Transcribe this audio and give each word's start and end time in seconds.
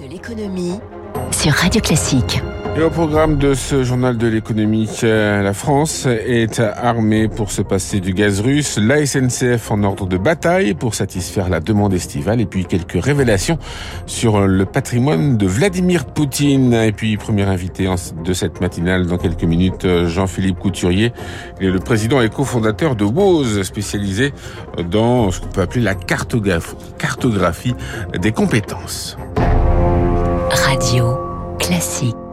de 0.00 0.06
l'économie 0.06 0.78
sur 1.32 1.52
Radio 1.52 1.80
Classique. 1.80 2.40
Et 2.76 2.82
au 2.82 2.90
programme 2.90 3.38
de 3.38 3.54
ce 3.54 3.82
journal 3.82 4.16
de 4.16 4.28
l'économie, 4.28 4.88
euh, 5.02 5.42
la 5.42 5.52
France 5.52 6.06
est 6.06 6.60
armée 6.60 7.26
pour 7.26 7.50
se 7.50 7.62
passer 7.62 7.98
du 7.98 8.12
gaz 8.12 8.40
russe, 8.40 8.78
la 8.80 9.04
SNCF 9.04 9.70
en 9.70 9.82
ordre 9.82 10.06
de 10.06 10.16
bataille 10.16 10.74
pour 10.74 10.94
satisfaire 10.94 11.48
la 11.48 11.60
demande 11.60 11.94
estivale 11.94 12.40
et 12.40 12.46
puis 12.46 12.66
quelques 12.66 13.02
révélations 13.02 13.58
sur 14.06 14.46
le 14.46 14.64
patrimoine 14.64 15.36
de 15.36 15.46
Vladimir 15.46 16.04
Poutine. 16.06 16.74
Et 16.74 16.92
puis 16.92 17.16
premier 17.16 17.44
invité 17.44 17.88
de 18.24 18.32
cette 18.32 18.60
matinale 18.60 19.06
dans 19.06 19.18
quelques 19.18 19.44
minutes, 19.44 19.86
Jean-Philippe 20.06 20.58
Couturier. 20.58 21.12
Il 21.60 21.68
est 21.68 21.72
le 21.72 21.80
président 21.80 22.20
et 22.20 22.28
cofondateur 22.28 22.94
de 22.94 23.04
WOZ, 23.04 23.62
spécialisé 23.62 24.32
dans 24.90 25.30
ce 25.32 25.40
qu'on 25.40 25.48
peut 25.48 25.62
appeler 25.62 25.82
la 25.82 25.94
cartographie 25.94 27.74
des 28.20 28.32
compétences. 28.32 29.16
Radio 30.50 31.56
classique. 31.58 32.27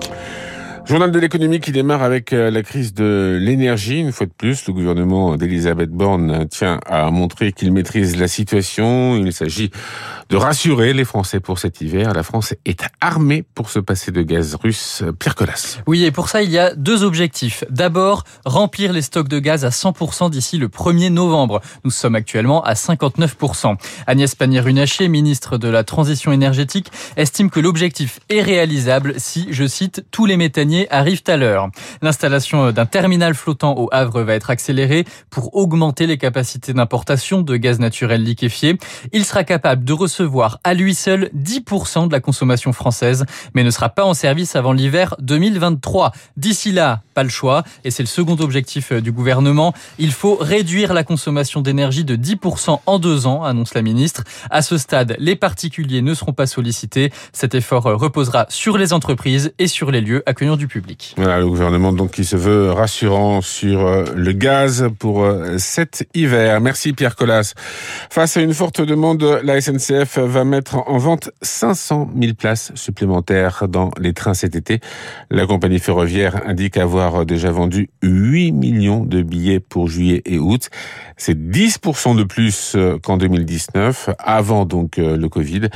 Journal 0.88 1.10
de 1.10 1.18
l'économie 1.18 1.60
qui 1.60 1.72
démarre 1.72 2.04
avec 2.04 2.32
euh, 2.32 2.52
la 2.52 2.62
crise 2.62 2.94
de 2.94 3.40
l'énergie. 3.42 4.00
Une 4.00 4.12
fois 4.12 4.28
de 4.28 4.32
plus, 4.32 4.68
le 4.68 4.74
gouvernement 4.74 5.36
d'Elisabeth 5.36 5.90
Borne 5.90 6.48
tient 6.48 6.80
à 6.86 7.10
montrer 7.10 7.54
qu'il 7.54 7.74
maîtrise 7.74 8.18
la 8.18 8.28
situation. 8.28 9.18
Il 9.18 9.34
s'agit 9.34 9.72
de 10.30 10.38
rassurer 10.38 10.94
les 10.94 11.04
Français 11.04 11.40
pour 11.40 11.58
cet 11.58 11.82
hiver. 11.82 12.14
La 12.14 12.22
France 12.22 12.54
est 12.66 12.84
armée 13.02 13.44
pour 13.56 13.72
se 13.72 13.80
passer 13.80 14.12
de 14.12 14.22
gaz 14.22 14.54
russe. 14.62 15.04
Pierre 15.18 15.34
Collas. 15.34 15.80
Oui, 15.88 16.04
et 16.04 16.12
pour 16.12 16.30
ça, 16.30 16.44
il 16.44 16.52
y 16.52 16.60
a 16.60 16.76
deux 16.76 17.04
objectifs. 17.04 17.64
D'abord, 17.72 18.24
remplir 18.46 18.94
les 18.94 19.02
stocks 19.02 19.28
de 19.28 19.40
gaz 19.40 19.66
à 19.66 19.70
100% 19.70 20.30
d'ici 20.30 20.60
le 20.60 20.68
1er 20.68 21.10
novembre. 21.10 21.62
Nous 21.84 21.92
sommes 21.92 22.16
actuellement 22.16 22.64
à 22.64 22.74
59%. 22.74 23.76
Agnès 24.06 24.36
Pannier-Runacher, 24.36 25.08
ministre 25.08 25.58
de 25.58 25.68
la 25.68 25.84
Transition 25.84 26.32
énergétique, 26.32 26.92
estime 27.18 27.50
que 27.50 27.60
l'objectif 27.60 28.20
est 28.30 28.42
réalisable 28.42 29.16
si, 29.18 29.48
je 29.50 29.66
cite, 29.66 30.06
tous 30.12 30.28
les 30.28 30.38
méthaniers 30.38 30.75
arrivent 30.90 31.24
à 31.28 31.38
l'heure. 31.38 31.70
L'installation 32.02 32.72
d'un 32.72 32.86
terminal 32.86 33.34
flottant 33.34 33.76
au 33.78 33.90
Havre 33.92 34.22
va 34.22 34.34
être 34.34 34.50
accélérée 34.50 35.06
pour 35.30 35.56
augmenter 35.56 36.08
les 36.08 36.18
capacités 36.18 36.74
d'importation 36.74 37.42
de 37.42 37.56
gaz 37.58 37.80
naturel 37.80 38.24
liquéfié. 38.24 38.78
Il 39.14 39.26
sera 39.26 39.44
capable 39.44 39.84
de 39.84 39.94
recevoir 39.94 40.60
à 40.64 40.74
lui 40.74 40.96
seul 40.96 41.30
10% 41.36 42.08
de 42.08 42.12
la 42.12 42.20
consommation 42.20 42.74
française, 42.74 43.26
mais 43.54 43.64
ne 43.64 43.72
sera 43.72 43.90
pas 43.90 44.06
en 44.06 44.14
service 44.14 44.56
avant 44.56 44.74
l'hiver 44.74 45.16
2023. 45.20 46.12
D'ici 46.38 46.72
là, 46.72 47.02
pas 47.14 47.24
le 47.24 47.30
choix, 47.30 47.64
et 47.84 47.92
c'est 47.92 48.04
le 48.04 48.08
second 48.08 48.36
objectif 48.36 48.92
du 48.94 49.12
gouvernement. 49.12 49.74
Il 49.98 50.12
faut 50.12 50.36
réduire 50.36 50.94
la 50.94 51.04
consommation 51.04 51.62
d'énergie 51.62 52.04
de 52.04 52.16
10% 52.16 52.80
en 52.86 53.00
deux 53.00 53.28
ans, 53.28 53.44
annonce 53.44 53.74
la 53.74 53.82
ministre. 53.82 54.24
À 54.50 54.62
ce 54.62 54.78
stade, 54.78 55.16
les 55.20 55.36
particuliers 55.36 56.02
ne 56.02 56.14
seront 56.14 56.34
pas 56.34 56.48
sollicités. 56.48 57.12
Cet 57.34 57.56
effort 57.56 57.84
reposera 57.84 58.46
sur 58.50 58.78
les 58.78 58.94
entreprises 58.94 59.54
et 59.60 59.68
sur 59.68 59.92
les 59.92 60.02
lieux 60.02 60.24
accueillant 60.26 60.58
du 60.58 60.65
public. 60.68 61.14
Voilà, 61.18 61.40
le 61.40 61.48
gouvernement 61.48 61.94
donc 61.94 62.12
qui 62.12 62.26
se 62.26 62.36
veut 62.36 62.72
rassurant 62.72 63.42
sur 63.42 63.86
euh, 63.86 64.06
le 64.16 64.32
gaz 64.32 64.90
pour 65.00 65.24
euh, 65.24 65.58
cet 65.58 66.08
hiver. 66.14 66.62
Merci 66.62 66.94
Pierre 66.94 67.16
Collas. 67.16 67.54
Face 68.10 68.38
à 68.38 68.42
une 68.42 68.54
forte 68.54 68.82
demande, 68.82 69.24
la 69.44 69.60
SNCF 69.62 70.20
va 70.20 70.44
mettre 70.44 70.78
en 70.88 70.98
vente 70.98 71.30
500 71.42 72.10
000 72.20 72.34
places 72.34 72.72
supplémentaires 72.76 73.68
dans 73.68 73.92
les 74.00 74.14
trains 74.14 74.34
cet 74.34 74.56
été. 74.56 74.80
La 75.30 75.46
compagnie 75.46 75.80
ferroviaire 75.80 76.42
indique 76.48 76.78
avoir 76.78 77.26
déjà 77.26 77.52
vendu 77.52 77.90
8 78.04 78.52
millions 78.52 79.04
de 79.04 79.22
billets 79.22 79.60
pour 79.60 79.88
juillet 79.88 80.22
et 80.26 80.40
août. 80.40 80.70
C'est 81.18 81.38
10% 81.38 82.18
de 82.18 82.24
plus 82.24 82.74
euh, 82.76 82.98
qu'en 83.00 83.18
2019, 83.18 84.10
avant 84.20 84.66
donc 84.66 84.98
le 84.98 85.28
Covid. 85.28 85.70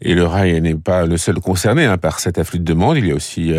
Et 0.00 0.14
le 0.14 0.24
rail 0.24 0.60
n'est 0.60 0.74
pas 0.74 1.06
le 1.06 1.16
seul 1.16 1.36
concerné 1.40 1.84
hein, 1.84 1.98
par 1.98 2.20
cet 2.20 2.38
afflux 2.38 2.58
de 2.58 2.64
demande. 2.64 2.96
Il 2.96 3.06
y 3.06 3.12
a 3.12 3.14
aussi 3.14 3.52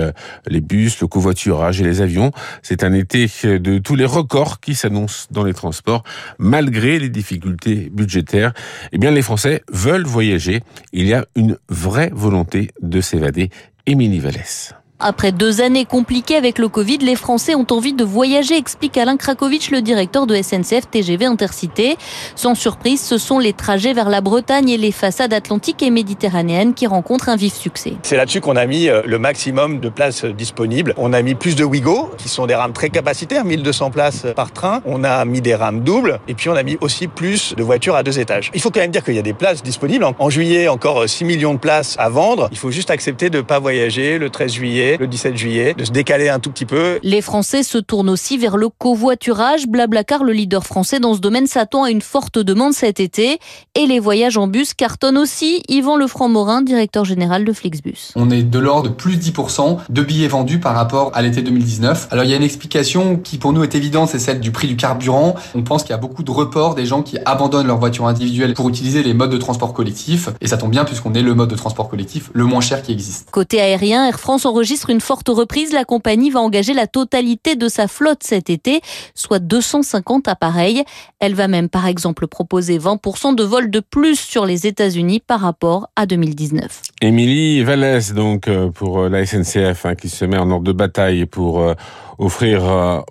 les 0.48 0.62
bus 0.62 0.77
le 0.78 1.08
covoiturage 1.08 1.82
et 1.82 1.84
les 1.84 2.02
avions. 2.02 2.32
C'est 2.62 2.84
un 2.84 2.94
été 2.94 3.28
de 3.44 3.80
tous 3.80 3.96
les 3.96 4.06
records 4.06 4.60
qui 4.60 4.76
s'annoncent 4.76 5.28
dans 5.32 5.44
les 5.44 5.54
transports, 5.54 6.04
malgré 6.38 7.00
les 7.00 7.10
difficultés 7.10 7.90
budgétaires. 7.92 8.54
Eh 8.92 8.98
bien, 8.98 9.12
les 9.12 9.22
Français 9.22 9.64
veulent 9.72 10.06
voyager. 10.06 10.62
Il 10.94 11.08
y 11.08 11.14
a 11.14 11.26
une 11.36 11.58
vraie 11.70 12.12
volonté 12.14 12.72
de 12.82 13.02
s'évader. 13.02 13.50
Émilie 13.86 14.20
Vallès. 14.20 14.74
Après 15.00 15.32
deux 15.32 15.62
années 15.62 15.86
compliquées 15.86 16.38
avec 16.38 16.58
le 16.58 16.70
Covid, 16.70 16.98
les 16.98 17.16
Français 17.16 17.54
ont 17.54 17.68
envie 17.70 17.94
de 17.94 18.04
voyager, 18.04 18.58
explique 18.58 18.98
Alain 18.98 19.16
Krakowicz, 19.16 19.70
le 19.70 19.84
directeur 19.84 20.26
de 20.26 20.36
SNCF 20.36 20.90
TGV 20.90 21.26
Intercité. 21.26 21.98
Sans 22.36 22.56
surprise, 22.56 23.00
ce 23.00 23.20
sont 23.20 23.38
les 23.38 23.54
trajets 23.54 23.94
vers 23.94 24.10
la 24.10 24.22
Bretagne 24.22 24.70
et 24.70 24.78
les 24.78 24.92
façades 24.92 25.34
atlantiques 25.34 25.84
et 25.84 25.92
méditerranéennes 25.92 26.74
qui 26.74 26.88
rencontrent 26.88 27.30
un 27.30 27.36
vif 27.36 27.54
succès. 27.54 27.94
C'est 28.02 28.18
là-dessus 28.18 28.42
qu'on 28.42 28.56
a 28.56 28.66
mis 28.66 28.90
euh, 28.90 29.04
le 29.06 29.20
maximum 29.20 29.80
de 29.80 29.90
places 29.90 30.26
disponibles. 30.26 30.96
On 30.98 31.14
a 31.14 31.22
mis 31.22 31.36
plus 31.36 31.56
de 31.56 31.64
Wigo, 31.64 32.10
qui 32.18 32.28
sont 32.28 32.48
des 32.48 32.56
rames 32.56 32.74
très 32.74 32.90
capacitaires, 32.90 33.46
1200 33.46 33.92
places 33.92 34.26
par 34.36 34.52
train. 34.52 34.82
On 34.84 35.04
a 35.04 35.26
mis 35.26 35.42
des 35.42 35.54
rames 35.54 35.82
doubles, 35.82 36.20
et 36.28 36.34
puis 36.34 36.50
on 36.50 36.56
a 36.56 36.64
mis 36.64 36.76
aussi 36.82 37.08
plus 37.08 37.54
de 37.56 37.62
voitures 37.62 37.96
à 37.96 38.02
deux 38.02 38.18
étages. 38.18 38.50
Il 38.56 38.62
faut 38.62 38.72
quand 38.72 38.80
même 38.80 38.90
dire 38.90 39.04
qu'il 39.04 39.14
y 39.14 39.20
a 39.20 39.24
des 39.24 39.34
places 39.34 39.62
disponibles. 39.62 40.08
En 40.18 40.32
juillet, 40.32 40.68
encore 40.68 41.08
6 41.08 41.24
millions 41.24 41.54
de 41.54 41.60
places 41.60 41.96
à 42.00 42.10
vendre. 42.10 42.50
Il 42.52 42.58
faut 42.58 42.72
juste 42.72 42.90
accepter 42.90 43.30
de 43.30 43.38
ne 43.38 43.44
pas 43.44 43.60
voyager 43.60 44.18
le 44.18 44.32
13 44.32 44.54
juillet 44.54 44.87
le 45.00 45.08
17 45.08 45.36
juillet, 45.36 45.74
de 45.78 45.84
se 45.84 45.92
décaler 45.92 46.30
un 46.30 46.40
tout 46.40 46.52
petit 46.52 46.66
peu. 46.66 47.00
Les 47.04 47.22
Français 47.22 47.64
se 47.64 47.78
tournent 47.78 48.10
aussi 48.10 48.38
vers 48.38 48.56
le 48.56 48.70
covoiturage. 48.70 49.68
Blablacar, 49.68 50.24
le 50.24 50.32
leader 50.32 50.66
français 50.66 51.00
dans 51.00 51.14
ce 51.14 51.20
domaine, 51.20 51.48
s'attend 51.48 51.84
à 51.84 51.92
une 51.92 52.02
forte 52.02 52.40
demande 52.40 52.74
cet 52.74 53.00
été. 53.00 53.40
Et 53.76 53.86
les 53.86 54.00
voyages 54.00 54.38
en 54.38 54.48
bus 54.48 54.74
cartonnent 54.74 55.18
aussi. 55.18 55.64
Yvan 55.68 55.98
Lefranc-Morin, 55.98 56.62
directeur 56.62 57.04
général 57.04 57.44
de 57.44 57.52
Flixbus. 57.52 58.14
On 58.16 58.30
est 58.30 58.44
de 58.44 58.60
l'ordre 58.60 58.90
de 58.90 58.94
plus 58.94 59.18
10% 59.18 59.80
de 59.90 60.02
billets 60.02 60.28
vendus 60.28 60.60
par 60.60 60.76
rapport 60.76 61.12
à 61.14 61.22
l'été 61.22 61.42
2019. 61.42 62.08
Alors 62.12 62.24
il 62.24 62.32
y 62.32 62.34
a 62.34 62.38
une 62.38 62.44
explication 62.44 63.18
qui 63.18 63.38
pour 63.38 63.54
nous 63.54 63.64
est 63.64 63.76
évidente, 63.76 64.10
c'est 64.10 64.20
celle 64.20 64.40
du 64.40 64.52
prix 64.52 64.68
du 64.68 64.76
carburant. 64.76 65.36
On 65.56 65.64
pense 65.64 65.84
qu'il 65.84 65.92
y 65.92 65.94
a 65.94 65.98
beaucoup 65.98 66.24
de 66.24 66.32
reports 66.32 66.76
des 66.76 66.86
gens 66.86 67.02
qui 67.02 67.18
abandonnent 67.26 67.68
leur 67.68 67.80
voiture 67.80 68.08
individuelle 68.08 68.54
pour 68.54 68.70
utiliser 68.70 69.04
les 69.04 69.14
modes 69.14 69.32
de 69.32 69.38
transport 69.38 69.74
collectif. 69.74 70.30
Et 70.42 70.48
ça 70.48 70.58
tombe 70.58 70.72
bien 70.72 70.86
puisqu'on 70.86 71.14
est 71.14 71.22
le 71.22 71.34
mode 71.34 71.50
de 71.50 71.56
transport 71.56 71.90
collectif 71.90 72.30
le 72.34 72.46
moins 72.46 72.62
cher 72.62 72.82
qui 72.82 72.92
existe. 72.92 73.30
Côté 73.32 73.60
aérien, 73.60 74.06
Air 74.06 74.20
France 74.20 74.46
enregistre 74.46 74.77
une 74.90 75.02
forte 75.02 75.30
reprise, 75.30 75.74
la 75.74 75.86
compagnie 75.86 76.30
va 76.30 76.40
engager 76.40 76.74
la 76.74 76.88
totalité 76.88 77.56
de 77.56 77.68
sa 77.68 77.88
flotte 77.88 78.24
cet 78.24 78.50
été, 78.50 78.82
soit 79.16 79.40
250 79.40 80.28
appareils. 80.28 80.84
Elle 81.20 81.36
va 81.36 81.48
même 81.48 81.70
par 81.70 81.88
exemple 81.88 82.28
proposer 82.28 82.78
20% 82.78 83.36
de 83.36 83.44
vols 83.44 83.70
de 83.70 83.80
plus 83.80 84.20
sur 84.20 84.46
les 84.46 84.68
États-Unis 84.68 85.22
par 85.26 85.42
rapport 85.42 85.90
à 85.96 86.06
2019. 86.06 86.82
Émilie 87.02 87.64
Vallès, 87.64 88.14
donc, 88.14 88.48
euh, 88.48 88.70
pour 88.70 89.00
euh, 89.00 89.10
la 89.10 89.26
SNCF, 89.26 89.86
hein, 89.86 89.96
qui 89.96 90.10
se 90.10 90.26
met 90.26 90.38
en 90.38 90.50
ordre 90.50 90.66
de 90.66 90.72
bataille 90.72 91.26
pour 91.26 91.62
euh, 91.62 91.74
offrir 92.18 92.64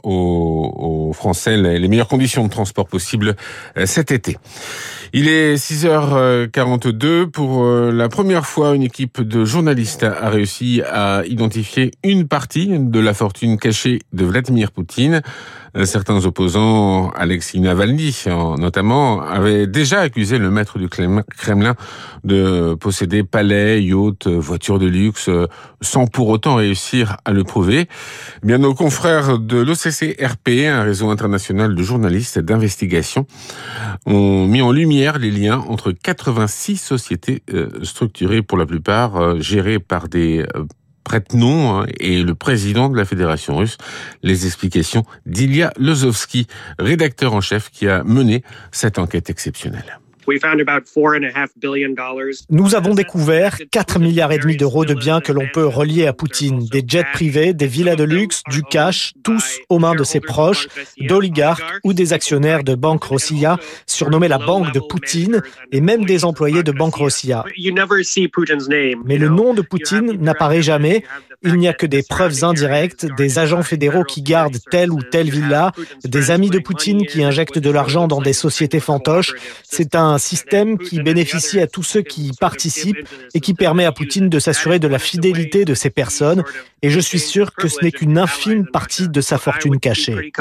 aux, 0.02 1.12
Français 1.14 1.56
les 1.56 1.88
meilleures 1.88 2.08
conditions 2.08 2.44
de 2.44 2.50
transport 2.50 2.88
possibles 2.88 3.36
cet 3.84 4.10
été. 4.10 4.36
Il 5.12 5.28
est 5.28 5.54
6h42. 5.54 7.26
Pour 7.26 7.64
la 7.64 8.08
première 8.08 8.46
fois, 8.46 8.74
une 8.74 8.82
équipe 8.82 9.20
de 9.22 9.44
journalistes 9.44 10.02
a 10.02 10.28
réussi 10.28 10.82
à 10.90 11.22
identifier 11.24 11.55
une 12.02 12.28
partie 12.28 12.78
de 12.78 13.00
la 13.00 13.14
fortune 13.14 13.58
cachée 13.58 14.00
de 14.12 14.24
Vladimir 14.24 14.72
Poutine. 14.72 15.22
Euh, 15.76 15.84
certains 15.84 16.24
opposants, 16.24 17.10
Alexis 17.10 17.60
Navalny 17.60 18.24
notamment, 18.58 19.20
avaient 19.20 19.66
déjà 19.66 20.00
accusé 20.00 20.38
le 20.38 20.50
maître 20.50 20.78
du 20.78 20.88
Kremlin 20.88 21.74
de 22.24 22.74
posséder 22.74 23.24
palais, 23.24 23.82
yachts, 23.82 24.26
voitures 24.26 24.78
de 24.78 24.86
luxe, 24.86 25.28
sans 25.80 26.06
pour 26.06 26.28
autant 26.28 26.54
réussir 26.56 27.16
à 27.24 27.32
le 27.32 27.44
prouver. 27.44 27.88
Bien, 28.42 28.58
nos 28.58 28.74
confrères 28.74 29.38
de 29.38 29.58
l'OCC-RP, 29.58 30.66
un 30.66 30.82
réseau 30.82 31.10
international 31.10 31.74
de 31.74 31.82
journalistes 31.82 32.38
d'investigation, 32.38 33.26
ont 34.06 34.46
mis 34.46 34.62
en 34.62 34.72
lumière 34.72 35.18
les 35.18 35.30
liens 35.30 35.62
entre 35.68 35.92
86 35.92 36.76
sociétés 36.76 37.42
euh, 37.52 37.68
structurées 37.82 38.42
pour 38.42 38.58
la 38.58 38.66
plupart 38.66 39.16
euh, 39.16 39.40
gérées 39.40 39.78
par 39.78 40.08
des 40.08 40.44
prête-nom 41.06 41.82
hein, 41.82 41.86
et 42.00 42.20
le 42.22 42.34
président 42.34 42.88
de 42.88 42.96
la 42.96 43.04
Fédération 43.04 43.56
russe. 43.56 43.78
Les 44.24 44.44
explications 44.46 45.04
d'Ilya 45.24 45.72
Lozovski, 45.78 46.48
rédacteur 46.80 47.32
en 47.32 47.40
chef 47.40 47.70
qui 47.70 47.88
a 47.88 48.02
mené 48.02 48.42
cette 48.72 48.98
enquête 48.98 49.30
exceptionnelle. 49.30 50.00
Nous 52.50 52.74
avons 52.74 52.94
découvert 52.94 53.58
4 53.70 53.98
milliards 53.98 54.32
et 54.32 54.38
demi 54.38 54.56
d'euros 54.56 54.84
de 54.84 54.94
biens 54.94 55.20
que 55.20 55.32
l'on 55.32 55.46
peut 55.52 55.66
relier 55.66 56.06
à 56.06 56.12
Poutine. 56.12 56.66
Des 56.70 56.84
jets 56.86 57.04
privés, 57.12 57.54
des 57.54 57.66
villas 57.66 57.96
de 57.96 58.04
luxe, 58.04 58.42
du 58.50 58.62
cash, 58.62 59.12
tous 59.22 59.58
aux 59.68 59.78
mains 59.78 59.94
de 59.94 60.04
ses 60.04 60.20
proches, 60.20 60.68
d'oligarques 61.00 61.80
ou 61.84 61.92
des 61.92 62.12
actionnaires 62.12 62.64
de 62.64 62.74
Banque 62.74 63.04
Rossiya, 63.04 63.58
surnommée 63.86 64.28
la 64.28 64.38
banque 64.38 64.72
de 64.72 64.80
Poutine, 64.80 65.42
et 65.72 65.80
même 65.80 66.04
des 66.04 66.24
employés 66.24 66.62
de 66.62 66.72
Banque 66.72 66.96
Rossiya. 66.96 67.44
Mais 69.04 69.18
le 69.18 69.28
nom 69.28 69.54
de 69.54 69.62
Poutine 69.62 70.12
n'apparaît 70.20 70.62
jamais. 70.62 71.04
Il 71.42 71.54
n'y 71.54 71.68
a 71.68 71.72
que 71.72 71.86
des 71.86 72.02
preuves 72.02 72.44
indirectes, 72.44 73.06
des 73.16 73.38
agents 73.38 73.62
fédéraux 73.62 74.04
qui 74.04 74.22
gardent 74.22 74.58
telle 74.70 74.90
ou 74.90 75.02
telle 75.02 75.30
villa, 75.30 75.72
des 76.04 76.30
amis 76.30 76.50
de 76.50 76.58
Poutine 76.58 77.06
qui 77.06 77.22
injectent 77.22 77.58
de 77.58 77.70
l'argent 77.70 78.08
dans 78.08 78.20
des 78.20 78.32
sociétés 78.32 78.80
fantoches. 78.80 79.34
C'est 79.62 79.94
un 79.94 80.18
système 80.18 80.78
qui 80.78 81.02
bénéficie 81.02 81.60
à 81.60 81.66
tous 81.66 81.82
ceux 81.82 82.02
qui 82.02 82.28
y 82.28 82.32
participent 82.32 83.08
et 83.34 83.40
qui 83.40 83.54
permet 83.54 83.84
à 83.84 83.92
Poutine 83.92 84.28
de 84.28 84.38
s'assurer 84.38 84.78
de 84.78 84.88
la 84.88 84.98
fidélité 84.98 85.64
de 85.64 85.74
ces 85.74 85.90
personnes. 85.90 86.44
Et 86.82 86.90
je 86.90 87.00
suis 87.00 87.20
sûr 87.20 87.54
que 87.54 87.68
ce 87.68 87.82
n'est 87.82 87.92
qu'une 87.92 88.18
infime 88.18 88.66
partie 88.66 89.08
de 89.08 89.20
sa 89.20 89.38
fortune 89.38 89.78
cachée. 89.78 90.32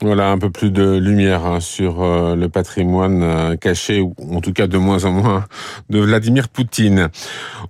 Voilà 0.00 0.32
un 0.32 0.38
peu 0.38 0.50
plus 0.50 0.72
de 0.72 0.98
lumière 0.98 1.46
hein, 1.46 1.60
sur 1.60 2.02
euh, 2.02 2.34
le 2.34 2.48
patrimoine 2.48 3.22
euh, 3.22 3.56
caché, 3.56 4.00
ou 4.00 4.12
en 4.32 4.40
tout 4.40 4.52
cas 4.52 4.66
de 4.66 4.76
moins 4.76 5.04
en 5.04 5.12
moins, 5.12 5.44
de 5.88 6.00
Vladimir 6.00 6.48
Poutine. 6.48 7.08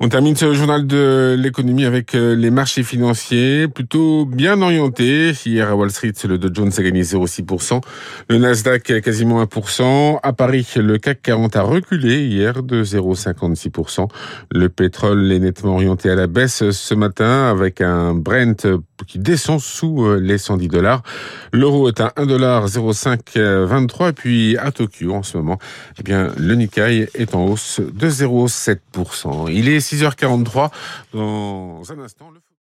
On 0.01 0.09
termine 0.09 0.35
ce 0.35 0.55
journal 0.55 0.87
de 0.87 1.37
l'économie 1.39 1.85
avec 1.85 2.15
euh, 2.15 2.35
les 2.35 2.51
marchés 2.51 2.83
financiers 2.83 3.69
plutôt 3.69 4.25
bien 4.25 4.63
orientés. 4.63 5.33
Hier 5.45 5.69
à 5.69 5.77
Wall 5.77 5.91
Street, 5.91 6.15
le 6.27 6.39
Dow 6.39 6.49
Jones 6.53 6.73
a 6.77 6.83
gagné 6.83 7.03
0,6%, 7.03 7.83
le 8.31 8.39
Nasdaq 8.39 9.03
quasiment 9.03 9.45
1%. 9.45 10.21
À 10.23 10.33
Paris, 10.33 10.67
le 10.77 10.97
CAC 10.97 11.21
40 11.21 11.57
a 11.57 11.63
reculé 11.63 12.27
hier 12.27 12.63
de 12.63 12.83
0,56%. 12.83 14.09
Le 14.51 14.69
pétrole 14.71 15.31
est 15.31 15.41
nettement 15.41 15.75
orienté 15.75 16.09
à 16.09 16.15
la 16.15 16.27
baisse 16.27 16.71
ce 16.71 16.95
matin 16.95 17.51
avec 17.51 17.83
un 17.83 18.15
Brent 18.15 18.67
qui 19.07 19.19
descend 19.19 19.61
sous 19.61 20.15
les 20.15 20.39
110 20.39 20.69
dollars. 20.69 21.03
L'euro 21.53 21.89
est 21.89 22.01
à 22.01 22.13
1,0523 22.17 24.11
et 24.11 24.13
puis 24.13 24.57
à 24.59 24.73
Tokyo 24.73 25.13
en 25.13 25.23
ce 25.23 25.37
moment, 25.37 25.59
eh 25.99 26.03
bien 26.03 26.33
le 26.37 26.55
Nikkei 26.55 27.09
est 27.15 27.35
en 27.35 27.45
hausse 27.45 27.81
de 27.81 28.09
0,7%. 28.09 29.51
Il 29.51 29.69
est 29.69 29.79
6h43 29.79 30.71
dans 31.13 31.83
un 31.91 31.99
instant. 31.99 32.31